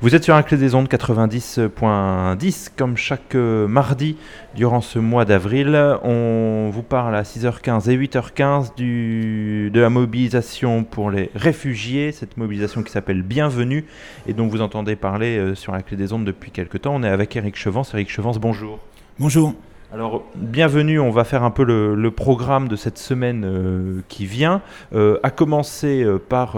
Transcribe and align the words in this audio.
Vous 0.00 0.14
êtes 0.14 0.24
sur 0.24 0.34
un 0.34 0.42
clé 0.42 0.56
des 0.56 0.74
ondes 0.74 0.88
90.10 0.88 2.70
comme 2.76 2.96
chaque 2.96 3.34
euh, 3.34 3.68
mardi 3.68 4.16
durant 4.54 4.80
ce 4.80 4.98
mois 4.98 5.24
d'avril. 5.24 5.76
On 6.02 6.70
vous 6.72 6.82
parle 6.82 7.14
à 7.14 7.22
6h15 7.22 7.90
et 7.90 7.96
8h15 7.96 8.74
du, 8.74 9.70
de 9.72 9.80
la 9.80 9.90
mobilisation 9.90 10.84
pour 10.84 11.10
les 11.10 11.30
réfugiés, 11.34 12.12
cette 12.12 12.36
mobilisation 12.36 12.82
qui 12.82 12.90
s'appelle 12.90 13.22
Bienvenue 13.22 13.84
et 14.26 14.32
dont 14.32 14.46
vous 14.46 14.62
entendez 14.62 14.96
parler 14.96 15.36
euh, 15.36 15.54
sur 15.54 15.72
la 15.72 15.82
clé 15.82 15.96
des 15.96 16.12
ondes 16.12 16.24
depuis 16.24 16.50
quelques 16.50 16.82
temps. 16.82 16.94
On 16.94 17.02
est 17.02 17.08
avec 17.08 17.36
Eric 17.36 17.56
Chevance. 17.56 17.92
Eric 17.92 18.10
Chevance, 18.10 18.38
bonjour. 18.38 18.78
Bonjour. 19.18 19.54
Alors, 19.94 20.24
bienvenue, 20.36 20.98
on 20.98 21.10
va 21.10 21.22
faire 21.22 21.42
un 21.42 21.50
peu 21.50 21.64
le, 21.64 22.10
programme 22.10 22.66
de 22.66 22.76
cette 22.76 22.96
semaine 22.96 23.44
euh, 23.44 24.00
qui 24.08 24.24
vient, 24.24 24.62
euh, 24.94 25.18
à 25.22 25.30
commencer 25.30 26.02
euh, 26.02 26.18
par 26.18 26.56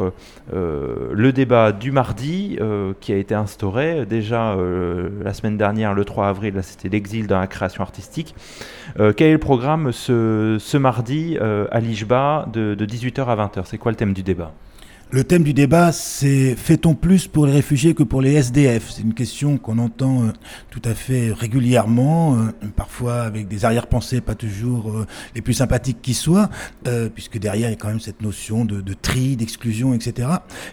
le 0.52 1.32
débat 1.32 1.72
du 1.72 1.90
mardi 1.90 2.58
qui 3.00 3.12
a 3.12 3.16
été 3.16 3.34
instauré. 3.34 4.06
Déjà, 4.06 4.56
la 5.25 5.34
semaine 5.34 5.56
dernière, 5.56 5.94
le 5.94 6.04
3 6.04 6.28
avril, 6.28 6.61
c'était 6.62 6.89
l'exil 6.89 7.26
dans 7.26 7.40
la 7.40 7.48
création 7.48 7.82
artistique. 7.82 8.36
quel 8.96 9.28
est 9.28 9.32
le 9.32 9.39
programme 9.39 9.90
ce, 9.90 10.76
mardi 10.76 11.36
à 11.39 11.80
l'IJBA 11.80 12.46
de 12.53 12.86
18h 12.86 13.25
à 13.25 13.36
20h 13.46 13.62
C'est 13.64 13.78
quoi 13.78 13.90
le 13.90 13.96
thème 13.96 14.12
du 14.12 14.22
débat? 14.22 14.53
Le 15.14 15.23
thème 15.23 15.45
du 15.45 15.54
débat, 15.54 15.93
c'est 15.93 16.57
fait-on 16.57 16.96
plus 16.96 17.29
pour 17.29 17.46
les 17.46 17.53
réfugiés 17.53 17.95
que 17.95 18.03
pour 18.03 18.21
les 18.21 18.32
SDF 18.32 18.91
C'est 18.91 19.03
une 19.03 19.14
question 19.14 19.59
qu'on 19.59 19.79
entend 19.79 20.25
euh, 20.25 20.32
tout 20.71 20.82
à 20.85 20.93
fait 20.93 21.32
régulièrement, 21.32 22.37
euh, 22.37 22.50
parfois 22.75 23.21
avec 23.21 23.46
des 23.46 23.64
arrière-pensées 23.64 24.21
pas 24.21 24.35
toujours 24.35 24.90
euh, 24.90 25.07
les 25.37 25.40
plus 25.40 25.54
sympathiques 25.54 26.03
qui 26.03 26.14
soient, 26.14 26.50
puisque 27.14 27.39
derrière 27.39 27.68
il 27.68 27.73
y 27.73 27.75
a 27.75 27.77
quand 27.77 27.89
même 27.89 28.00
cette 28.00 28.23
notion 28.23 28.64
de, 28.64 28.82
tri, 28.93 29.37
d'exclusion, 29.37 29.95
etc. 29.95 30.29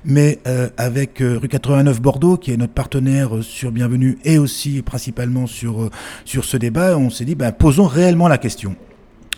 Mais 0.06 0.40
avec 0.78 1.20
rue 1.20 1.48
89 1.48 2.02
Bordeaux, 2.02 2.38
qui 2.38 2.52
est 2.52 2.58
notre 2.58 2.74
partenaire 2.74 3.44
sur 3.44 3.72
Bienvenue 3.72 4.18
et 4.24 4.40
aussi 4.40 4.82
principalement 4.82 5.46
sur, 5.46 5.90
sur 6.26 6.46
ce 6.46 6.58
débat, 6.58 6.98
on 6.98 7.12
s'est 7.12 7.26
dit, 7.26 7.36
ben, 7.36 7.52
posons 7.52 7.86
réellement 7.86 8.28
la 8.28 8.40
question 8.40 8.76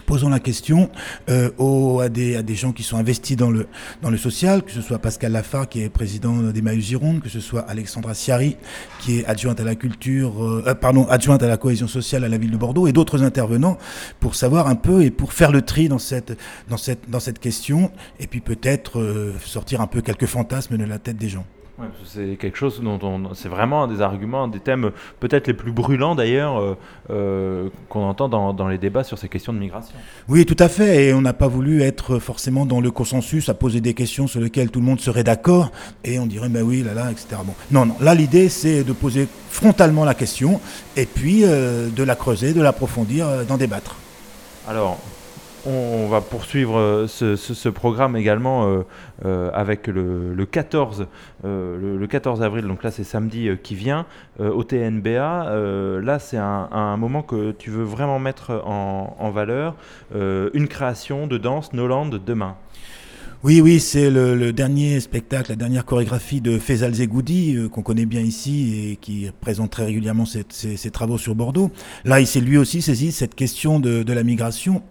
posons 0.03 0.29
la 0.29 0.39
question 0.39 0.89
euh, 1.29 1.49
aux, 1.57 1.99
à, 1.99 2.09
des, 2.09 2.35
à 2.35 2.43
des 2.43 2.55
gens 2.55 2.71
qui 2.71 2.83
sont 2.83 2.97
investis 2.97 3.37
dans 3.37 3.51
le, 3.51 3.67
dans 4.01 4.09
le 4.09 4.17
social, 4.17 4.63
que 4.63 4.71
ce 4.71 4.81
soit 4.81 4.99
Pascal 4.99 5.31
Lafar, 5.31 5.67
qui 5.69 5.81
est 5.81 5.89
président 5.89 6.35
d'Emmaüs 6.41 6.83
Gironde, 6.83 7.21
que 7.21 7.29
ce 7.29 7.39
soit 7.39 7.61
Alexandra 7.61 8.13
Siari, 8.13 8.57
qui 8.99 9.19
est 9.19 9.25
adjointe 9.25 9.59
à 9.59 9.63
la 9.63 9.75
culture, 9.75 10.43
euh, 10.43 10.63
euh, 10.67 10.75
pardon, 10.75 11.07
adjointe 11.07 11.43
à 11.43 11.47
la 11.47 11.57
cohésion 11.57 11.87
sociale 11.87 12.23
à 12.23 12.29
la 12.29 12.37
ville 12.37 12.51
de 12.51 12.57
Bordeaux, 12.57 12.87
et 12.87 12.91
d'autres 12.91 13.23
intervenants 13.23 13.77
pour 14.19 14.35
savoir 14.35 14.67
un 14.67 14.75
peu 14.75 15.03
et 15.03 15.11
pour 15.11 15.33
faire 15.33 15.51
le 15.51 15.61
tri 15.61 15.89
dans 15.89 15.99
cette, 15.99 16.37
dans 16.69 16.77
cette, 16.77 17.09
dans 17.09 17.19
cette 17.19 17.39
question, 17.39 17.91
et 18.19 18.27
puis 18.27 18.41
peut-être 18.41 18.99
euh, 18.99 19.33
sortir 19.43 19.81
un 19.81 19.87
peu 19.87 20.01
quelques 20.01 20.25
fantasmes 20.27 20.77
de 20.77 20.83
la 20.83 20.99
tête 20.99 21.17
des 21.17 21.29
gens 21.29 21.45
c'est 22.05 22.37
quelque 22.37 22.57
chose 22.57 22.81
dont 22.81 22.99
on, 23.01 23.33
c'est 23.33 23.49
vraiment 23.49 23.83
un 23.83 23.87
des 23.87 24.01
arguments, 24.01 24.43
un 24.43 24.47
des 24.47 24.59
thèmes 24.59 24.91
peut-être 25.19 25.47
les 25.47 25.53
plus 25.53 25.71
brûlants 25.71 26.13
d'ailleurs 26.13 26.59
euh, 26.59 26.77
euh, 27.09 27.69
qu'on 27.89 28.03
entend 28.03 28.29
dans, 28.29 28.53
dans, 28.53 28.67
les 28.67 28.77
débats 28.77 29.03
sur 29.03 29.17
ces 29.17 29.27
questions 29.27 29.53
de 29.53 29.57
migration. 29.57 29.95
Oui, 30.27 30.45
tout 30.45 30.55
à 30.59 30.69
fait. 30.69 31.05
Et 31.05 31.13
on 31.13 31.21
n'a 31.21 31.33
pas 31.33 31.47
voulu 31.47 31.81
être 31.81 32.19
forcément 32.19 32.65
dans 32.65 32.79
le 32.79 32.91
consensus 32.91 33.49
à 33.49 33.55
poser 33.55 33.81
des 33.81 33.95
questions 33.95 34.27
sur 34.27 34.39
lesquelles 34.39 34.69
tout 34.69 34.79
le 34.79 34.85
monde 34.85 34.99
serait 34.99 35.23
d'accord 35.23 35.71
et 36.03 36.19
on 36.19 36.27
dirait 36.27 36.49
ben 36.49 36.61
oui, 36.61 36.83
là, 36.83 36.93
là, 36.93 37.11
etc. 37.11 37.37
Bon, 37.43 37.53
non, 37.71 37.85
non. 37.85 37.95
Là, 37.99 38.13
l'idée 38.13 38.49
c'est 38.49 38.83
de 38.83 38.93
poser 38.93 39.27
frontalement 39.49 40.05
la 40.05 40.13
question 40.13 40.61
et 40.95 41.07
puis 41.07 41.43
euh, 41.43 41.89
de 41.89 42.03
la 42.03 42.15
creuser, 42.15 42.53
de 42.53 42.61
l'approfondir, 42.61 43.45
d'en 43.47 43.57
débattre. 43.57 43.95
Alors, 44.67 44.99
on, 45.65 46.07
va 46.07 46.21
poursuivre 46.21 46.77
euh, 46.77 47.07
ce, 47.07 47.69
programme 47.69 48.15
également 48.15 48.67
euh, 48.67 48.83
euh, 49.25 49.49
avec 49.53 49.87
le, 49.87 50.45
14, 50.45 51.07
le, 51.43 52.05
14 52.07 52.41
avril, 52.41 52.67
donc 52.67 52.83
là 52.83 52.91
c'est 52.91 53.03
samedi 53.03 53.49
qui 53.61 53.75
vient, 53.75 54.05
au 54.39 54.63
TNBA. 54.63 55.99
là 56.01 56.19
c'est 56.19 56.37
un, 56.37 56.97
moment 56.97 57.21
que 57.21 57.51
tu 57.51 57.69
veux 57.69 57.83
vraiment 57.83 58.19
mettre 58.19 58.61
en, 58.65 59.15
en 59.19 59.31
valeur, 59.31 59.75
une 60.13 60.67
création 60.67 61.27
de 61.27 61.37
danse 61.37 61.73
Noland 61.73 62.07
demain. 62.07 62.55
Oui, 63.45 63.59
oui, 63.59 63.81
c'est 63.81 64.09
le, 64.09 64.53
dernier 64.53 65.01
spectacle, 65.01 65.49
la 65.49 65.57
dernière 65.57 65.83
chorégraphie 65.83 66.39
de 66.39 66.57
Faisal 66.57 66.93
Zegoudi, 66.93 67.57
euh, 67.57 67.67
qu'on 67.67 67.81
connaît 67.81 68.05
bien 68.05 68.21
ici 68.21 68.91
et 68.91 68.95
qui 68.95 69.29
présente 69.41 69.69
très 69.69 69.83
régulièrement 69.83 70.23
ses, 70.25 70.89
travaux 70.91 71.17
sur 71.17 71.35
Bordeaux. 71.35 71.69
Là, 72.05 72.21
il 72.21 72.27
s'est 72.27 72.39
lui 72.39 72.57
aussi 72.57 72.81
saisi 72.81 73.11
cette 73.11 73.35
question 73.35 73.81
de, 73.81 74.13
la 74.13 74.23
migration 74.23 74.81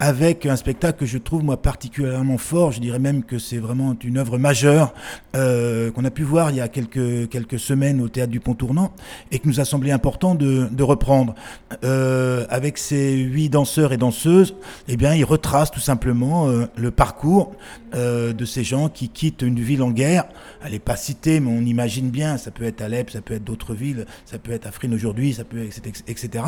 avec 0.00 0.44
un 0.44 0.56
spectacle 0.56 0.98
que 0.98 1.06
je 1.06 1.18
trouve, 1.18 1.44
moi, 1.44 1.62
particulièrement 1.62 2.36
fort. 2.36 2.72
Je 2.72 2.80
dirais 2.80 2.98
même 2.98 3.22
que 3.22 3.38
c'est 3.38 3.58
vraiment 3.58 3.94
une 4.02 4.18
œuvre 4.18 4.38
majeure 4.38 4.92
euh, 5.36 5.92
qu'on 5.92 6.04
a 6.04 6.10
pu 6.10 6.24
voir 6.24 6.50
il 6.50 6.56
y 6.56 6.60
a 6.60 6.66
quelques, 6.66 7.28
quelques 7.28 7.60
semaines 7.60 8.00
au 8.00 8.08
Théâtre 8.08 8.32
du 8.32 8.40
Pont 8.40 8.54
Tournant 8.54 8.92
et 9.30 9.38
que 9.38 9.46
nous 9.46 9.60
a 9.60 9.64
semblé 9.64 9.92
important 9.92 10.34
de, 10.34 10.82
reprendre. 10.82 11.36
Euh, 11.84 12.44
avec 12.48 12.76
ces 12.76 13.14
huit 13.18 13.50
danseurs 13.50 13.92
et 13.92 13.98
danseuses, 13.98 14.56
eh 14.88 14.96
bien, 14.96 15.14
il 15.14 15.24
retrace 15.24 15.70
tout 15.70 15.78
simplement 15.78 16.48
le 16.74 16.90
parcours 16.90 17.52
euh, 17.99 17.99
de 18.00 18.44
ces 18.44 18.64
gens 18.64 18.88
qui 18.88 19.08
quittent 19.08 19.42
une 19.42 19.60
ville 19.60 19.82
en 19.82 19.90
guerre. 19.90 20.24
Elle 20.64 20.72
n'est 20.72 20.78
pas 20.78 20.96
citée, 20.96 21.40
mais 21.40 21.50
on 21.50 21.64
imagine 21.64 22.10
bien, 22.10 22.38
ça 22.38 22.50
peut 22.50 22.64
être 22.64 22.80
Alep, 22.80 23.10
ça 23.10 23.20
peut 23.20 23.34
être 23.34 23.44
d'autres 23.44 23.74
villes, 23.74 24.06
ça 24.24 24.38
peut 24.38 24.52
être 24.52 24.66
Afrin 24.66 24.92
aujourd'hui, 24.92 25.34
ça 25.34 25.44
peut 25.44 25.62
être, 25.64 25.80
etc. 26.08 26.44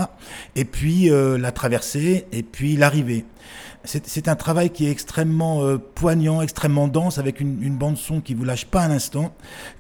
Et 0.57 0.65
puis 0.65 1.11
euh, 1.11 1.39
la 1.39 1.53
traversée, 1.53 2.27
et 2.33 2.43
puis 2.43 2.77
l'arrivée. 2.77 3.25
C'est 3.85 4.29
un 4.29 4.37
travail 4.37 4.71
qui 4.71 4.87
est 4.87 4.91
extrêmement 4.91 5.65
euh, 5.65 5.77
poignant, 5.77 6.41
extrêmement 6.41 6.87
dense, 6.87 7.19
avec 7.19 7.41
une, 7.41 7.77
bande 7.77 7.97
son 7.97 8.21
qui 8.21 8.35
vous 8.35 8.45
lâche 8.45 8.67
pas 8.67 8.83
un 8.85 8.93
instant, 8.93 9.35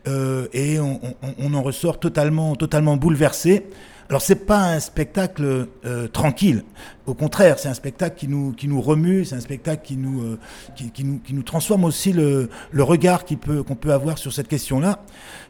et 0.06 0.80
on, 0.80 1.00
on, 1.04 1.34
on, 1.38 1.54
en 1.54 1.62
ressort 1.62 2.00
totalement, 2.00 2.56
totalement 2.56 2.96
bouleversé. 2.96 3.64
Alors 4.12 4.20
c'est 4.20 4.44
pas 4.44 4.74
un 4.74 4.78
spectacle 4.78 5.68
euh, 5.86 6.06
tranquille. 6.06 6.64
Au 7.06 7.14
contraire, 7.14 7.58
c'est 7.58 7.70
un 7.70 7.74
spectacle 7.74 8.14
qui 8.14 8.28
nous 8.28 8.52
qui 8.52 8.68
nous 8.68 8.82
remue, 8.82 9.24
c'est 9.24 9.36
un 9.36 9.40
spectacle 9.40 9.80
qui 9.82 9.96
nous, 9.96 10.20
euh, 10.20 10.38
qui, 10.76 11.02
nous 11.02 11.18
qui 11.18 11.32
nous 11.32 11.42
transforme 11.42 11.84
aussi 11.84 12.12
le, 12.12 12.50
le 12.72 12.82
regard 12.82 13.24
qu'on 13.24 13.74
peut 13.74 13.90
avoir 13.90 14.18
sur 14.18 14.30
cette 14.30 14.48
question-là. 14.48 15.02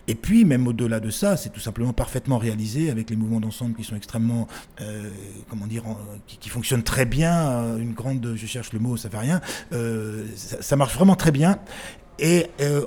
Et 0.07 0.15
puis 0.15 0.45
même 0.45 0.69
au-delà 0.69 1.01
de 1.01 1.11
ça, 1.11 1.37
c'est 1.37 1.49
tout 1.49 1.59
simplement 1.59 1.93
parfaitement 1.93 2.39
réalisé 2.39 2.89
avec 2.89 3.11
les 3.11 3.17
mouvements 3.17 3.41
d'ensemble 3.41 3.75
qui 3.75 3.83
sont 3.83 3.97
extrêmement 3.97 4.47
euh, 4.81 5.11
comment 5.51 5.67
dire 5.67 5.83
qui, 6.29 6.49
fonctionnent 6.49 6.85
très 6.85 7.05
bien. 7.05 7.77
Une 7.79 7.95
grande, 7.95 8.35
je 8.37 8.47
cherche 8.47 8.73
le 8.73 8.79
mot, 8.79 8.97
ça 8.97 9.11
fait 9.11 9.19
rien. 9.19 9.41
Ça, 10.37 10.77
marche 10.77 10.95
vraiment 10.95 11.17
très 11.17 11.33
bien. 11.33 11.59
Et 12.19 12.47
euh, 12.61 12.85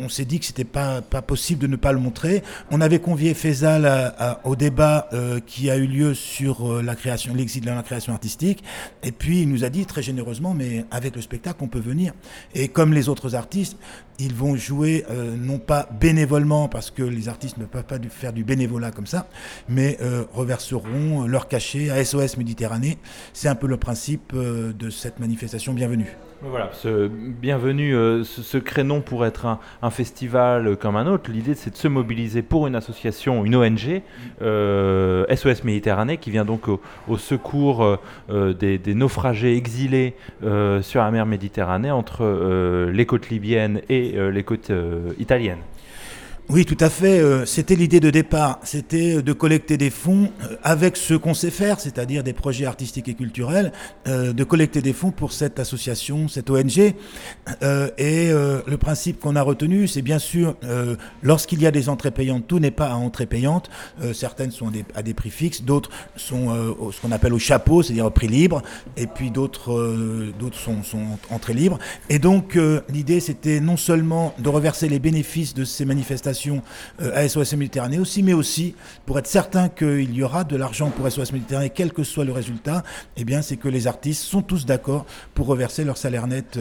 on, 0.00 0.08
s'est 0.08 0.24
dit 0.24 0.40
que 0.40 0.46
c'était 0.46 0.64
pas, 0.64 1.00
pas 1.00 1.22
possible 1.22 1.60
de 1.60 1.66
ne 1.66 1.76
pas 1.76 1.92
le 1.92 1.98
montrer. 1.98 2.42
On 2.70 2.80
avait 2.80 2.98
convié 2.98 3.34
Faisal 3.34 4.14
au 4.44 4.56
débat 4.56 5.08
euh, 5.12 5.40
qui 5.40 5.70
a 5.70 5.76
eu 5.76 5.86
lieu 5.86 6.12
sur 6.12 6.70
euh, 6.70 6.82
la 6.82 6.94
création, 6.94 7.34
l'exil 7.34 7.64
dans 7.64 7.74
la 7.74 7.82
création 7.82 8.12
artistique. 8.12 8.62
Et 9.02 9.12
puis 9.12 9.42
il 9.42 9.48
nous 9.48 9.64
a 9.64 9.70
dit 9.70 9.86
très 9.86 10.02
généreusement, 10.02 10.54
mais 10.54 10.84
avec 10.90 11.16
le 11.16 11.22
spectacle, 11.22 11.58
on 11.62 11.68
peut 11.68 11.80
venir. 11.80 12.12
Et 12.54 12.68
comme 12.68 12.92
les 12.92 13.08
autres 13.08 13.34
artistes, 13.34 13.76
ils 14.18 14.34
vont 14.34 14.54
jouer 14.54 15.04
non 15.36 15.58
pas 15.58 15.88
bénévolement, 16.00 16.68
parce 16.68 16.90
que 16.90 17.02
les 17.02 17.28
artistes 17.28 17.56
ne 17.56 17.64
peuvent 17.64 17.84
pas 17.84 17.98
faire 18.10 18.32
du 18.32 18.44
bénévolat 18.44 18.92
comme 18.92 19.06
ça, 19.06 19.26
mais 19.68 19.98
reverseront 20.32 21.26
leur 21.26 21.48
cachet 21.48 21.90
à 21.90 22.04
SOS 22.04 22.36
Méditerranée. 22.36 22.98
C'est 23.32 23.48
un 23.48 23.56
peu 23.56 23.66
le 23.66 23.78
principe 23.78 24.32
de 24.34 24.90
cette 24.90 25.18
manifestation 25.18 25.72
bienvenue. 25.72 26.16
Voilà, 26.44 26.70
ce, 26.72 27.06
bienvenue, 27.06 27.94
euh, 27.94 28.24
ce, 28.24 28.58
créneau 28.58 28.98
pour 28.98 29.24
être 29.24 29.46
un, 29.80 29.90
festival 29.90 30.76
comme 30.76 30.96
un 30.96 31.06
autre. 31.06 31.30
L'idée, 31.30 31.54
c'est 31.54 31.70
de 31.70 31.76
se 31.76 31.86
mobiliser 31.86 32.42
pour 32.42 32.66
une 32.66 32.74
association, 32.74 33.44
une 33.44 33.54
ONG, 33.54 33.78
SOS 33.78 34.02
euh, 34.42 35.24
Méditerranée, 35.62 36.16
qui 36.16 36.32
vient 36.32 36.44
donc 36.44 36.66
au, 36.66 36.80
secours 37.16 37.84
euh, 37.84 38.54
des, 38.54 38.78
des, 38.78 38.94
naufragés 38.94 39.56
exilés 39.56 40.16
sur 40.40 41.00
la 41.00 41.10
mer 41.12 41.26
Méditerranée 41.26 41.92
entre 41.92 42.88
les 42.92 43.06
côtes 43.06 43.30
libyennes 43.30 43.80
et 43.88 44.16
les 44.32 44.42
côtes 44.42 44.72
italiennes. 45.20 45.60
Oui, 46.54 46.66
tout 46.66 46.76
à 46.80 46.90
fait. 46.90 47.18
Euh, 47.18 47.46
c'était 47.46 47.76
l'idée 47.76 47.98
de 47.98 48.10
départ. 48.10 48.60
C'était 48.62 49.22
de 49.22 49.32
collecter 49.32 49.78
des 49.78 49.88
fonds 49.88 50.30
euh, 50.42 50.56
avec 50.62 50.98
ce 50.98 51.14
qu'on 51.14 51.32
sait 51.32 51.50
faire, 51.50 51.80
c'est-à-dire 51.80 52.22
des 52.22 52.34
projets 52.34 52.66
artistiques 52.66 53.08
et 53.08 53.14
culturels, 53.14 53.72
euh, 54.06 54.34
de 54.34 54.44
collecter 54.44 54.82
des 54.82 54.92
fonds 54.92 55.12
pour 55.12 55.32
cette 55.32 55.58
association, 55.58 56.28
cette 56.28 56.50
ONG. 56.50 56.92
Et 57.96 58.30
le 58.32 58.76
principe 58.76 59.18
qu'on 59.18 59.34
a 59.34 59.42
retenu, 59.42 59.88
c'est 59.88 60.02
bien 60.02 60.18
sûr, 60.18 60.56
lorsqu'il 61.22 61.60
y 61.62 61.66
a 61.66 61.70
des 61.70 61.88
entrées 61.88 62.10
payantes, 62.10 62.46
tout 62.46 62.58
n'est 62.58 62.70
pas 62.70 62.88
à 62.88 62.94
entrée 62.94 63.26
payante. 63.26 63.70
Certaines 64.12 64.50
sont 64.50 64.70
à 64.94 65.02
des, 65.02 65.14
prix 65.14 65.30
fixes, 65.30 65.62
d'autres 65.62 65.90
sont 66.16 66.54
ce 66.92 67.00
qu'on 67.00 67.12
appelle 67.12 67.32
au 67.32 67.38
chapeau, 67.38 67.82
c'est-à-dire 67.82 68.06
au 68.06 68.10
prix 68.10 68.28
libre, 68.28 68.62
et 68.96 69.06
puis 69.06 69.30
d'autres 69.30 70.32
d'autres 70.38 70.58
sont, 70.58 70.82
sont 70.82 71.18
entrées 71.30 71.54
libres. 71.54 71.78
Et 72.10 72.18
donc, 72.18 72.58
l'idée, 72.88 73.20
c'était 73.20 73.60
non 73.60 73.76
seulement 73.76 74.34
de 74.38 74.48
reverser 74.48 74.88
les 74.88 74.98
bénéfices 74.98 75.54
de 75.54 75.64
ces 75.64 75.84
manifestations, 75.84 76.41
manifestation 76.50 76.62
à 77.14 77.28
SOS 77.28 77.54
Méditerranée 77.54 77.98
aussi, 77.98 78.22
mais 78.22 78.32
aussi 78.32 78.74
pour 79.06 79.18
être 79.18 79.26
certain 79.26 79.68
qu'il 79.68 80.14
y 80.14 80.22
aura 80.22 80.44
de 80.44 80.56
l'argent 80.56 80.90
pour 80.90 81.10
SOS 81.10 81.32
Méditerranée, 81.32 81.70
quel 81.70 81.92
que 81.92 82.02
soit 82.02 82.24
le 82.24 82.32
résultat, 82.32 82.82
eh 83.16 83.24
bien, 83.24 83.42
c'est 83.42 83.56
que 83.56 83.68
les 83.68 83.86
artistes 83.86 84.22
sont 84.22 84.42
tous 84.42 84.66
d'accord 84.66 85.06
pour 85.34 85.46
reverser 85.46 85.84
leur 85.84 85.96
salaire 85.96 86.26
net 86.26 86.58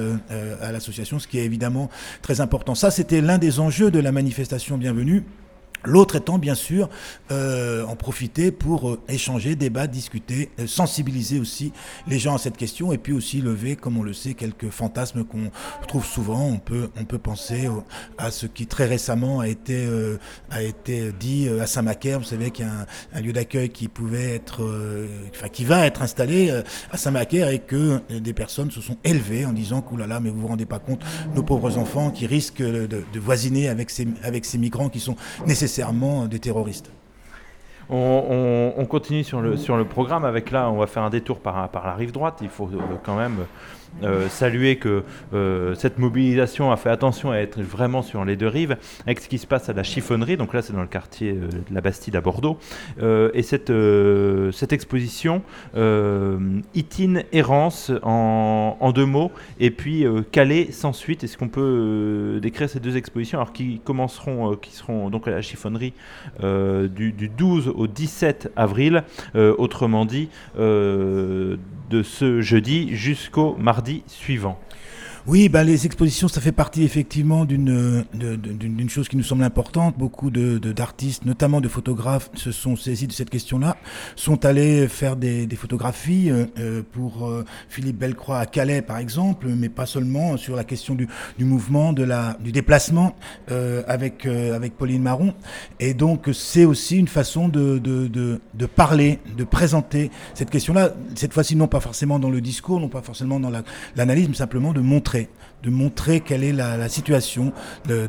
à 0.62 0.72
l'association, 0.72 1.20
ce 1.20 1.28
qui 1.28 1.40
est 1.40 1.46
évidemment 1.46 1.90
très 2.22 2.42
important. 2.42 2.76
Ça, 2.76 2.92
c'était 2.92 3.22
l'un 3.22 3.38
des 3.38 3.60
enjeux 3.60 3.92
de 3.92 4.00
la 4.00 4.12
manifestation 4.12 4.78
Bienvenue. 4.78 5.24
L'autre 5.84 6.16
étant 6.16 6.38
bien 6.38 6.56
sûr 6.56 6.90
euh, 7.32 7.84
en 7.86 7.96
profiter 7.96 8.52
pour 8.52 8.90
euh, 8.90 9.00
échanger, 9.08 9.56
débattre, 9.56 9.92
discuter, 9.92 10.50
euh, 10.60 10.68
sensibiliser 10.68 11.40
aussi 11.40 11.74
les 12.08 12.20
gens 12.20 12.36
à 12.36 12.38
cette 12.38 12.58
question 12.58 12.94
et 12.94 12.98
puis 12.98 13.14
aussi 13.14 13.42
lever, 13.42 13.76
comme 13.76 13.98
on 13.98 14.04
le 14.04 14.14
sait, 14.14 14.36
quelques 14.36 14.70
fantasmes 14.70 15.24
qu'on 15.24 15.52
trouve 15.88 16.06
souvent. 16.06 16.46
On 16.46 16.60
peut, 16.60 16.90
on 17.00 17.06
peut 17.06 17.18
penser 17.18 17.68
à 18.18 18.32
ce 18.32 18.46
qui 18.46 18.68
très 18.68 18.86
récemment 18.86 19.40
a 19.40 19.48
été, 19.48 19.88
a 20.50 20.62
été 20.62 21.12
dit 21.20 21.48
à 21.50 21.68
Saint-Macaire. 21.68 22.20
Vous 22.20 22.26
savez 22.26 22.52
qu'il 22.52 22.66
y 22.66 22.68
a 22.68 22.86
un, 23.14 23.22
lieu 23.22 23.34
d'accueil 23.34 23.70
qui 23.70 23.88
pouvait 23.88 24.36
être, 24.36 24.64
enfin 25.36 25.50
qui 25.50 25.66
va 25.66 25.86
être 25.86 26.02
installé 26.02 26.52
à 26.92 26.98
Saint-Macaire 26.98 27.50
et 27.50 27.60
que 27.60 28.00
des 28.10 28.34
personnes 28.34 28.72
se 28.72 28.82
sont 28.82 28.98
élevées 29.04 29.46
en 29.46 29.54
disant 29.54 29.82
que 29.82 29.96
là, 29.96 30.20
mais 30.20 30.30
vous 30.30 30.42
vous 30.42 30.48
rendez 30.48 30.66
pas 30.66 30.80
compte, 30.80 31.02
nos 31.36 31.44
pauvres 31.44 31.78
enfants 31.78 32.12
qui 32.12 32.26
risquent 32.26 32.62
de, 32.62 32.88
de 32.88 33.20
voisiner 33.20 33.70
avec 33.70 33.90
ces, 33.90 34.08
avec 34.24 34.46
ces 34.46 34.58
migrants 34.58 34.90
qui 34.90 35.00
sont 35.00 35.16
nécessaires 35.46 35.71
des 36.30 36.40
terroristes. 36.40 36.92
On, 37.90 38.86
continue 38.90 39.24
sur 39.24 39.42
le, 39.42 39.58
sur 39.58 39.76
le 39.76 39.84
programme 39.84 40.24
avec 40.24 40.52
là, 40.52 40.70
on 40.72 40.78
va 40.78 40.88
faire 40.88 41.04
un 41.04 41.10
détour 41.10 41.40
par, 41.40 41.68
par 41.70 41.86
la 41.86 41.94
rive 41.94 42.14
droite. 42.14 42.40
Il 42.42 42.50
faut 42.50 42.70
euh, 42.74 42.80
quand 43.04 43.18
même 43.18 43.46
euh, 44.04 44.28
saluer 44.30 44.78
que 44.78 45.04
euh, 45.34 45.76
cette 45.76 46.00
mobilisation 46.00 46.72
a 46.72 46.78
fait 46.78 46.90
attention 46.90 47.32
à 47.32 47.38
être 47.38 47.62
vraiment 47.62 48.02
sur 48.02 48.26
les 48.26 48.36
deux 48.36 48.48
rives, 48.48 48.78
avec 49.06 49.20
ce 49.20 49.30
qui 49.30 49.38
se 49.38 49.46
passe 49.46 49.70
à 49.70 49.74
la 49.74 49.84
chiffonnerie, 49.84 50.38
donc 50.38 50.54
là 50.54 50.62
c'est 50.62 50.74
dans 50.74 50.82
le 50.82 50.88
quartier 50.88 51.32
euh, 51.32 51.48
de 51.48 51.74
la 51.74 51.82
Bastide 51.82 52.16
à 52.16 52.22
Bordeaux, 52.22 52.58
et 53.34 53.44
cette, 53.44 53.72
exposition, 54.72 55.42
Itine 56.74 57.24
Errance 57.32 57.92
en, 58.04 58.92
deux 58.94 59.06
mots, 59.06 59.32
et 59.60 59.72
puis 59.72 60.06
Calais 60.32 60.72
sans 60.72 60.94
suite, 60.94 61.24
est-ce 61.24 61.38
qu'on 61.38 61.50
peut 61.50 62.40
décrire 62.42 62.70
ces 62.70 62.80
deux 62.80 62.98
expositions, 62.98 63.40
alors 63.40 63.54
qui 63.54 63.82
commenceront, 63.84 64.56
qui 64.56 64.72
seront 64.72 65.10
donc 65.10 65.28
à 65.28 65.32
la 65.32 65.42
chiffonnerie 65.42 65.94
du, 66.42 67.32
12 67.38 67.74
au 67.76 67.88
17 67.88 68.52
avril, 68.56 69.04
autrement 69.36 70.06
dit, 70.06 70.30
de 70.56 72.04
ce 72.04 72.42
jeudi 72.42 72.96
jusqu'au 72.96 73.56
mardi 73.58 73.81
suivant. 74.08 74.58
Oui, 75.28 75.50
ben 75.50 75.64
les 75.64 75.86
expositions, 75.86 76.28
ça 76.28 76.42
fait 76.42 76.52
partie 76.52 76.82
effectivement 76.82 77.46
d'une 77.46 78.04
d'une 78.12 78.90
chose 78.90 79.08
qui 79.08 79.18
nous 79.18 79.24
semble 79.24 79.44
importante. 79.44 79.96
Beaucoup 79.96 80.32
de 80.32 80.58
d'artistes, 80.58 81.26
notamment 81.26 81.62
de 81.62 81.68
photographes, 81.68 82.32
se 82.34 82.52
sont 82.52 82.76
saisis 82.76 83.06
de 83.06 83.12
cette 83.12 83.30
question-là, 83.30 83.78
sont 84.16 84.46
allés 84.46 84.88
faire 84.88 85.16
des, 85.16 85.46
des 85.46 85.56
photographies 85.56 86.32
euh, 86.32 86.48
euh, 86.58 86.82
pour 86.92 87.28
euh, 87.28 87.46
Philippe 87.70 88.00
Bellecroix 88.00 88.40
à 88.40 88.48
Calais, 88.48 88.82
par 88.82 88.98
exemple, 88.98 89.48
mais 89.56 89.70
pas 89.70 89.86
seulement 89.86 90.38
sur 90.38 90.56
la 90.56 90.64
question 90.64 90.96
du, 90.96 91.08
du 91.38 91.46
mouvement, 91.46 91.94
de 91.94 92.02
la 92.02 92.36
du 92.40 92.52
déplacement 92.52 93.16
avec 93.88 94.26
avec 94.26 94.76
Pauline 94.76 95.04
Marron. 95.04 95.36
Et 95.80 95.94
donc 95.94 96.30
c'est 96.34 96.66
aussi 96.66 96.98
une 96.98 97.08
façon 97.08 97.48
de, 97.48 97.78
de 97.78 98.08
de, 98.08 98.42
de 98.56 98.66
parler, 98.66 99.20
de 99.38 99.44
présenter 99.44 100.10
cette 100.34 100.50
question-là. 100.50 100.96
Cette 101.14 101.34
fois-ci, 101.34 101.56
non 101.56 101.68
pas 101.68 101.80
forcément 101.80 102.18
dans 102.18 102.32
le 102.32 102.42
discours, 102.42 102.80
non 102.80 102.90
pas 102.90 103.04
forcément 103.04 103.40
dans 103.40 103.52
l'analyse, 103.96 104.28
mais 104.28 104.34
simplement 104.36 104.74
de 104.74 104.82
montrer 104.82 105.11
de 105.64 105.70
montrer 105.70 106.22
quelle 106.22 106.44
est 106.44 106.54
la, 106.54 106.90
situation 106.90 107.54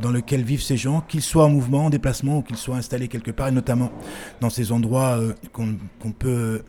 dans 0.01 0.11
laquelle 0.11 0.43
vivent 0.43 0.63
ces 0.63 0.77
gens, 0.77 1.03
qu'ils 1.07 1.23
soient 1.23 1.45
en 1.45 1.51
mouvement, 1.51 1.87
en 1.87 1.91
déplacement 1.91 2.39
ou 2.39 2.43
qu'ils 2.43 2.57
soient 2.57 2.77
installés 2.77 3.09
quelque 3.09 3.31
part, 3.31 3.49
et 3.49 3.53
notamment 3.53 3.93
dans 4.41 4.51
ces 4.51 4.73
endroits 4.73 5.19
euh, 5.19 5.35
qu'on 5.53 6.13
peut 6.13 6.63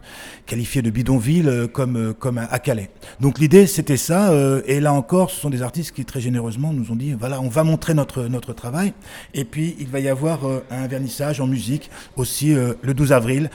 qualifier 0.46 0.82
de 0.82 0.90
bidonville 0.90 1.48
euh, 1.48 1.68
comme, 1.68 1.96
euh, 1.96 2.14
comme 2.14 2.38
à 2.38 2.60
Calais. 2.60 2.90
Donc 3.20 3.40
l'idée 3.40 3.66
c'était 3.68 3.98
ça, 3.98 4.32
et 4.66 4.80
là 4.80 4.94
encore 4.94 5.32
ce 5.32 5.40
sont 5.40 5.50
des 5.50 5.62
artistes 5.62 5.94
qui 5.96 6.06
très 6.06 6.20
généreusement 6.20 6.74
nous 6.74 6.92
ont 6.92 6.96
dit 6.96 7.14
voilà 7.14 7.40
on 7.42 7.50
va 7.50 7.64
montrer 7.64 7.94
notre, 7.94 8.24
notre 8.24 8.54
travail, 8.54 8.94
et 9.34 9.46
puis 9.46 9.76
il 9.80 9.88
va 9.88 10.00
y 10.00 10.10
avoir 10.10 10.42
un 10.70 10.88
vernissage 10.88 11.40
en 11.40 11.48
musique 11.48 11.90
aussi 12.16 12.54
le 12.54 12.94
12 12.94 13.12
avril, 13.12 13.50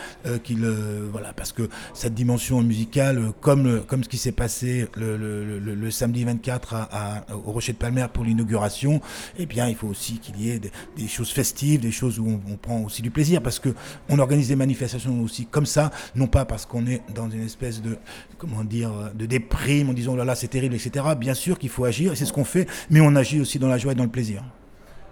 voilà, 1.12 1.32
parce 1.34 1.52
que 1.52 1.68
cette 1.94 2.14
dimension 2.14 2.62
musicale, 2.62 3.32
comme, 3.40 3.82
comme 3.86 4.04
ce 4.04 4.08
qui 4.08 4.18
s'est 4.18 4.32
passé 4.32 4.86
le 4.96 5.90
samedi 5.90 6.24
24 6.24 6.67
au 6.72 7.52
Rocher 7.52 7.72
de 7.72 7.78
Palmer 7.78 8.06
pour 8.12 8.24
l'inauguration, 8.24 9.00
eh 9.38 9.46
bien, 9.46 9.68
il 9.68 9.74
faut 9.74 9.88
aussi 9.88 10.18
qu'il 10.18 10.40
y 10.40 10.50
ait 10.50 10.60
des, 10.60 11.08
choses 11.08 11.30
festives, 11.30 11.80
des 11.80 11.90
choses 11.90 12.18
où 12.18 12.40
on, 12.48 12.56
prend 12.56 12.82
aussi 12.82 13.02
du 13.02 13.10
plaisir, 13.10 13.42
parce 13.42 13.58
que 13.58 13.70
on 14.08 14.18
organise 14.18 14.48
des 14.48 14.56
manifestations 14.56 15.20
aussi 15.22 15.46
comme 15.46 15.66
ça, 15.66 15.90
non 16.14 16.26
pas 16.26 16.44
parce 16.44 16.66
qu'on 16.66 16.86
est 16.86 17.02
dans 17.14 17.30
une 17.30 17.44
espèce 17.44 17.80
de, 17.82 17.96
comment 18.36 18.64
dire, 18.64 18.90
de 19.14 19.26
déprime 19.26 19.90
en 19.90 19.92
disant 19.92 20.12
oh 20.12 20.16
là 20.16 20.24
là 20.24 20.34
c'est 20.34 20.48
terrible, 20.48 20.74
etc. 20.74 21.04
Bien 21.18 21.34
sûr 21.34 21.58
qu'il 21.58 21.70
faut 21.70 21.84
agir, 21.84 22.12
et 22.12 22.16
c'est 22.16 22.26
ce 22.26 22.32
qu'on 22.32 22.44
fait, 22.44 22.66
mais 22.90 23.00
on 23.00 23.14
agit 23.16 23.40
aussi 23.40 23.58
dans 23.58 23.68
la 23.68 23.78
joie 23.78 23.92
et 23.92 23.94
dans 23.94 24.04
le 24.04 24.10
plaisir. 24.10 24.42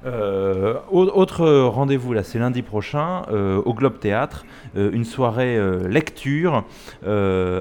Euh, 0.06 0.74
autre 0.90 1.46
rendez-vous 1.46 2.12
là, 2.12 2.22
c'est 2.22 2.38
lundi 2.38 2.62
prochain 2.62 3.22
euh, 3.30 3.60
au 3.64 3.74
Globe 3.74 3.98
Théâtre, 3.98 4.46
euh, 4.76 4.90
une 4.92 5.04
soirée 5.04 5.58
lecture 5.88 6.64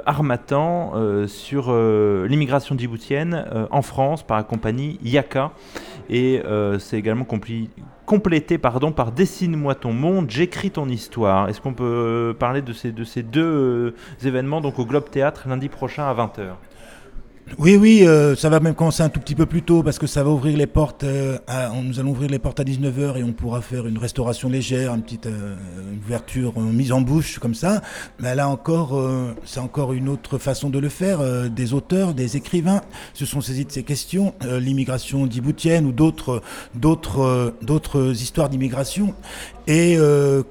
armatan 0.06 0.94
sur 1.28 1.74
l'immigration 1.74 2.78
djiboutienne 2.78 3.46
en 3.72 3.82
France 3.82 4.24
par 4.24 4.38
la 4.38 4.44
compagnie 4.44 5.00
Yaka 5.04 5.52
et 6.10 6.42
c'est 6.80 6.98
également 6.98 7.26
complété 8.06 8.58
pardon, 8.58 8.92
par 8.92 9.12
Dessine-moi 9.12 9.76
ton 9.76 9.94
monde, 9.94 10.30
j'écris 10.30 10.72
ton 10.72 10.88
histoire. 10.90 11.50
Est-ce 11.50 11.62
qu'on 11.62 11.74
peut 11.74 12.36
parler 12.38 12.62
de 12.62 12.74
ces, 12.74 12.92
de 12.92 13.04
ces 13.04 13.24
deux 13.24 13.96
événements 14.24 14.62
donc 14.62 14.80
au 14.80 14.86
Globe 14.86 15.10
Théâtre 15.10 15.48
lundi 15.48 15.70
prochain 15.70 16.04
à 16.04 16.14
20h 16.14 16.56
oui, 17.60 17.78
oui, 17.78 18.02
euh, 18.06 18.36
ça 18.36 18.50
va 18.50 18.60
même 18.60 18.74
commencer 18.74 19.04
un 19.04 19.10
tout 19.10 19.20
petit 19.20 19.36
peu 19.36 19.46
plus 19.46 19.62
tôt 19.62 19.84
parce 19.84 20.00
que 20.00 20.08
ça 20.08 20.24
va 20.24 20.32
ouvrir 20.32 20.58
les 20.58 20.66
portes. 20.66 21.04
Euh, 21.04 21.38
à, 21.48 21.70
nous 21.70 22.00
allons 22.00 22.10
ouvrir 22.10 22.30
les 22.30 22.40
portes 22.40 22.60
à 22.60 22.64
19h 22.64 23.18
et 23.18 23.24
on 23.24 23.34
pourra 23.34 23.62
faire 23.62 23.86
une 23.86 24.00
restauration 24.00 24.50
légère, 24.50 24.96
une 24.96 25.04
petite 25.04 25.28
euh, 25.28 25.56
ouverture, 26.04 26.54
une 26.58 26.74
mise 26.74 26.92
en 26.92 27.02
bouche 27.02 27.38
comme 27.38 27.54
ça. 27.54 27.82
Mais 28.20 28.34
là 28.34 28.50
encore, 28.50 29.00
c'est 29.46 29.60
encore 29.60 29.94
une 29.94 30.10
autre 30.10 30.40
façon 30.40 30.70
de 30.70 30.80
le 30.80 30.90
faire. 30.90 31.20
des 31.50 31.74
auteurs, 31.74 32.14
des 32.14 32.36
écrivains 32.36 32.82
se 33.14 33.26
sont 33.26 33.42
saisis 33.42 33.66
de 33.66 33.72
ces 33.72 33.84
questions, 33.84 34.34
l'immigration 34.42 35.30
djiboutienne 35.30 35.86
ou 35.86 35.92
d'autres, 35.92 36.42
d'autres, 36.74 37.54
d'autres 37.62 38.22
histoires 38.22 38.50
d'immigration. 38.50 39.14
Et 39.68 39.98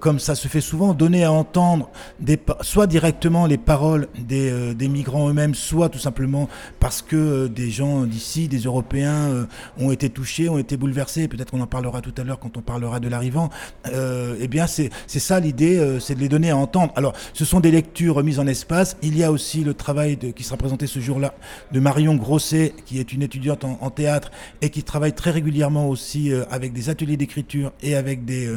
comme 0.01 0.19
ça 0.19 0.35
se 0.35 0.49
fait 0.49 0.61
souvent, 0.61 0.95
donner 0.95 1.25
à 1.25 1.33
entendre 1.33 1.91
des, 2.21 2.39
soit 2.63 2.87
directement 2.87 3.47
les 3.47 3.59
paroles 3.59 4.09
des, 4.19 4.75
des 4.75 4.89
migrants 4.89 5.29
eux-mêmes, 5.29 5.55
soit 5.55 5.89
tout 5.89 5.99
simplement 5.99 6.49
parce 6.81 7.03
que 7.03 7.17
euh, 7.17 7.49
des 7.49 7.71
gens 7.71 8.05
d'ici, 8.05 8.49
des 8.49 8.61
Européens, 8.61 9.31
euh, 9.31 9.47
ont 9.79 9.91
été 9.91 10.11
touchés, 10.11 10.49
ont 10.49 10.59
été 10.59 10.77
bouleversés. 10.77 11.29
Peut-être 11.29 11.51
qu'on 11.51 11.61
en 11.61 11.67
parlera 11.67 12.01
tout 12.01 12.15
à 12.17 12.25
l'heure 12.25 12.39
quand 12.39 12.57
on 12.57 12.61
parlera 12.61 13.01
de 13.01 13.09
l'arrivant. 13.09 13.51
Euh, 13.87 14.37
eh 14.41 14.49
bien, 14.49 14.67
c'est 14.67 14.91
ça 15.09 15.41
l'idée, 15.41 15.99
c'est 16.01 16.15
de 16.15 16.21
les 16.21 16.29
donner 16.29 16.51
à 16.51 16.57
entendre. 16.57 16.93
Alors, 16.97 17.13
ce 17.33 17.45
sont 17.45 17.61
des 17.61 17.71
lectures 17.71 18.23
mises 18.23 18.39
en 18.39 18.47
espace. 18.47 18.97
Il 19.03 19.17
y 19.17 19.25
a 19.25 19.31
aussi 19.31 19.65
le 19.65 19.75
travail 19.75 20.17
de, 20.17 20.31
qui 20.31 20.43
sera 20.43 20.57
présenté 20.57 20.87
ce 20.87 21.01
jour-là 21.01 21.35
de 21.73 21.81
Marion 21.81 22.15
Grosset, 22.15 22.75
qui 22.87 22.99
est 22.99 23.13
une 23.13 23.23
étudiante 23.23 23.65
en, 23.65 23.91
théâtre 23.91 24.31
et 24.61 24.71
qui 24.71 24.83
travaille 24.83 25.13
très 25.13 25.31
régulièrement 25.31 25.89
aussi 25.89 26.33
avec 26.51 26.73
des 26.73 26.89
ateliers 26.89 27.17
d'écriture 27.17 27.73
et 27.83 27.95
avec 27.95 28.25
des, 28.25 28.51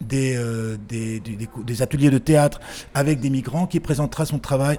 des, 0.00 0.38
des, 0.88 1.82
ateliers 1.82 2.10
de 2.10 2.18
théâtre 2.18 2.60
avec 2.94 3.20
des 3.20 3.30
migrants, 3.30 3.66
qui 3.66 3.80
présentera 3.80 4.26
son 4.26 4.38
travail 4.38 4.78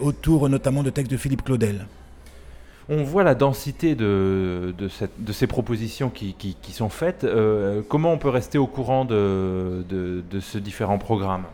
autour 0.00 0.48
notamment 0.48 0.82
de 0.82 0.90
textes 0.90 1.10
de 1.10 1.16
Philippe 1.16 1.44
Claudel 1.44 1.86
on 2.90 3.04
voit 3.04 3.22
la 3.22 3.36
densité 3.36 3.94
de, 3.94 4.74
de, 4.76 5.32
ces 5.32 5.46
propositions 5.46 6.10
qui, 6.10 6.56
sont 6.72 6.88
faites. 6.88 7.22
Euh, 7.22 7.82
comment 7.88 8.12
on 8.12 8.18
peut 8.18 8.28
rester 8.28 8.58
au 8.58 8.66
courant 8.66 9.04
de, 9.04 9.84
de 9.88 10.40
ce 10.40 10.58
différent 10.58 10.98
programme? 10.98 11.44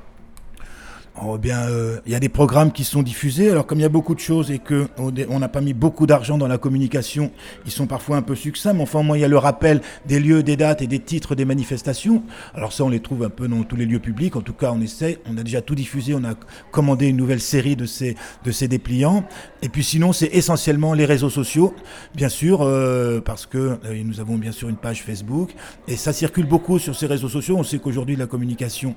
Oh 1.25 1.38
bien, 1.38 1.66
euh, 1.70 1.99
il 2.04 2.12
y 2.12 2.14
a 2.14 2.20
des 2.20 2.28
programmes 2.28 2.73
qui 2.73 2.85
sont 2.85 3.02
diffusés. 3.02 3.50
Alors 3.50 3.66
comme 3.66 3.78
il 3.78 3.82
y 3.82 3.87
a 3.87 3.90
beaucoup 3.90 4.14
de 4.14 4.20
choses 4.20 4.50
et 4.50 4.58
que 4.58 4.87
on 4.99 5.38
n'a 5.38 5.49
pas 5.49 5.62
mis 5.62 5.73
beaucoup 5.73 6.06
d'argent 6.06 6.37
dans 6.37 6.46
la 6.46 6.58
communication, 6.58 7.30
ils 7.64 7.73
sont 7.73 7.87
parfois 7.87 8.18
un 8.18 8.23
peu 8.23 8.35
succincts. 8.35 8.75
Mais 8.75 8.82
enfin, 8.82 9.02
moi, 9.02 9.16
il 9.16 9.23
y 9.23 9.25
a 9.25 9.28
le 9.28 9.38
rappel 9.38 9.80
des 10.06 10.20
lieux, 10.20 10.42
des 10.42 10.58
dates 10.58 10.82
et 10.82 10.87
des 10.87 10.99
titres 10.99 11.35
des 11.35 11.46
manifestations. 11.46 12.23
Alors 12.54 12.75
ça, 12.75 12.85
on 12.85 12.90
les 12.90 13.00
trouve 13.00 13.25
un 13.25 13.30
peu 13.30 13.49
dans 13.49 13.62
tous 13.62 13.76
les 13.76 13.87
lieux 13.87 13.99
publics. 13.99 14.37
En 14.37 14.42
tout 14.42 14.52
cas, 14.52 14.73
on 14.75 14.80
essaie. 14.82 15.18
On 15.30 15.38
a 15.38 15.42
déjà 15.42 15.62
tout 15.62 15.75
diffusé. 15.75 16.12
On 16.12 16.23
a 16.23 16.35
commandé 16.70 17.06
une 17.06 17.16
nouvelle 17.16 17.40
série 17.40 17.76
de 17.76 17.87
ces 17.87 18.14
de 18.44 18.50
ces 18.50 18.68
dépliants. 18.68 19.25
Et 19.62 19.70
puis 19.70 19.85
sinon, 19.85 20.12
c'est 20.12 20.35
essentiellement 20.35 20.92
les 20.92 21.06
réseaux 21.06 21.30
sociaux, 21.30 21.75
bien 22.14 22.28
sûr, 22.28 22.61
euh, 22.61 23.23
parce 23.23 23.46
que 23.46 23.78
euh, 23.87 24.02
nous 24.04 24.20
avons 24.20 24.37
bien 24.37 24.52
sûr 24.52 24.68
une 24.68 24.76
page 24.76 25.02
Facebook 25.02 25.54
et 25.88 25.96
ça 25.96 26.12
circule 26.12 26.46
beaucoup 26.46 26.78
sur 26.78 26.94
ces 26.94 27.06
réseaux 27.06 27.30
sociaux. 27.30 27.56
On 27.58 27.62
sait 27.62 27.78
qu'aujourd'hui, 27.78 28.16
la 28.16 28.26
communication 28.26 28.94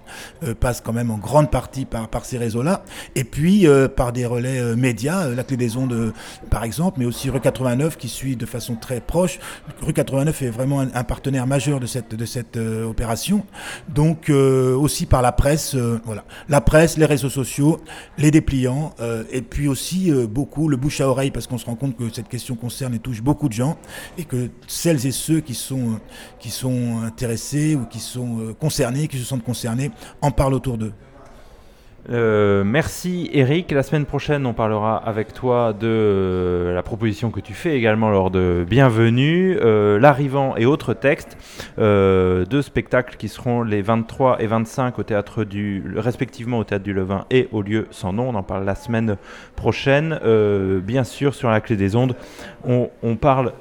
passe 0.59 0.81
quand 0.81 0.93
même 0.93 1.11
en 1.11 1.17
grande 1.17 1.49
partie 1.49 1.85
par 1.85 2.08
par 2.09 2.25
ces 2.25 2.37
réseaux-là, 2.37 2.83
et 3.15 3.23
puis 3.23 3.67
par 3.95 4.11
des 4.11 4.25
relais 4.25 4.75
médias, 4.75 5.27
la 5.29 5.43
clé 5.43 5.57
des 5.57 5.77
ondes 5.77 6.13
par 6.49 6.63
exemple, 6.63 6.99
mais 6.99 7.05
aussi 7.05 7.29
Rue 7.29 7.39
89 7.39 7.97
qui 7.97 8.09
suit 8.09 8.35
de 8.35 8.45
façon 8.45 8.75
très 8.75 8.99
proche. 8.99 9.39
Rue 9.81 9.93
89 9.93 10.41
est 10.41 10.49
vraiment 10.49 10.81
un, 10.81 11.03
partenaire 11.03 11.47
majeur 11.47 11.79
de 11.79 11.85
cette, 11.85 12.57
opération. 12.57 13.45
Donc 13.87 14.29
aussi 14.29 15.05
par 15.05 15.21
la 15.21 15.31
presse, 15.31 15.75
voilà, 15.75 16.23
la 16.47 16.61
presse, 16.61 16.97
les 16.97 17.05
réseaux 17.05 17.29
sociaux, 17.29 17.79
les 18.17 18.31
dépliants, 18.31 18.93
et 19.31 19.41
puis 19.41 19.67
aussi 19.67 20.11
beaucoup 20.11 20.67
le 20.67 20.77
bouche 20.77 21.01
à 21.01 21.07
oreille, 21.07 21.31
parce 21.31 21.47
qu'on 21.47 21.57
se 21.57 21.65
rend 21.65 21.75
compte 21.75 21.95
que 21.95 22.09
cette 22.13 22.29
question 22.29 22.55
concerne 22.55 22.93
et 22.93 22.99
touche 22.99 23.21
beaucoup 23.21 23.47
de 23.47 23.53
gens, 23.53 23.77
et 24.17 24.23
que 24.23 24.49
celles 24.67 25.05
et 25.05 25.11
ceux 25.11 25.39
qui 25.39 25.55
sont, 25.55 25.99
qui 26.39 26.49
sont 26.49 27.01
intéressés 27.03 27.75
ou 27.75 27.85
qui 27.85 27.99
sont 27.99 28.39
euh, 28.39 28.53
concernés, 28.53 29.07
qui 29.07 29.17
se 29.17 29.25
sentent 29.25 29.43
concernés, 29.43 29.91
en 30.21 30.31
parlent 30.31 30.53
autour 30.53 30.77
d'eux. 30.77 30.93
Euh, 32.11 32.63
merci 32.63 33.29
Eric. 33.33 33.71
La 33.71 33.83
semaine 33.83 34.05
prochaine, 34.05 34.45
on 34.45 34.53
parlera 34.53 34.97
avec 34.97 35.33
toi 35.33 35.73
de 35.73 35.87
euh, 35.87 36.73
la 36.73 36.81
proposition 36.81 37.29
que 37.29 37.39
tu 37.39 37.53
fais 37.53 37.77
également 37.77 38.09
lors 38.09 38.31
de 38.31 38.65
Bienvenue, 38.67 39.57
l'arrivant 39.99 40.55
et 40.55 40.65
autres 40.65 40.93
textes, 40.93 41.37
deux 41.77 42.61
spectacles 42.61 43.15
qui 43.17 43.27
seront 43.27 43.63
les 43.63 43.81
23 43.81 44.41
et 44.41 44.47
25 44.47 44.99
au 44.99 45.03
théâtre 45.03 45.43
du, 45.43 45.83
respectivement 45.95 46.59
au 46.59 46.63
théâtre 46.63 46.83
du 46.83 46.93
Levin 46.93 47.25
et 47.29 47.47
au 47.51 47.61
lieu 47.61 47.87
sans 47.91 48.13
nom. 48.13 48.29
On 48.29 48.35
en 48.35 48.43
parle 48.43 48.65
la 48.65 48.75
semaine 48.75 49.17
prochaine. 49.55 50.19
bien 50.83 51.03
sûr, 51.03 51.35
sur 51.35 51.49
la 51.49 51.61
clé 51.61 51.75
des 51.75 51.95
ondes, 51.95 52.15
on, 52.65 52.89
on 53.03 53.15
parle 53.15 53.53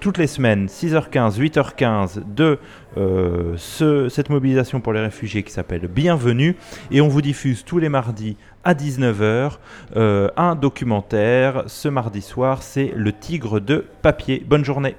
toutes 0.00 0.18
les 0.18 0.26
semaines, 0.26 0.66
6h15, 0.66 1.38
8h15, 1.38 2.34
de 2.34 2.58
euh, 2.96 3.54
ce, 3.56 4.08
cette 4.08 4.30
mobilisation 4.30 4.80
pour 4.80 4.92
les 4.92 5.00
réfugiés 5.00 5.42
qui 5.42 5.52
s'appelle 5.52 5.86
Bienvenue. 5.88 6.56
Et 6.90 7.00
on 7.00 7.08
vous 7.08 7.22
diffuse 7.22 7.64
tous 7.64 7.78
les 7.78 7.88
mardis 7.88 8.36
à 8.64 8.74
19h 8.74 9.52
euh, 9.96 10.28
un 10.36 10.54
documentaire. 10.54 11.64
Ce 11.66 11.88
mardi 11.88 12.22
soir, 12.22 12.62
c'est 12.62 12.92
Le 12.94 13.12
Tigre 13.12 13.60
de 13.60 13.84
papier. 14.02 14.44
Bonne 14.46 14.64
journée. 14.64 14.96